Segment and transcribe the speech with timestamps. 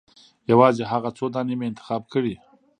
[0.51, 2.35] یوازې هغه څو دانې مې انتخاب کړې.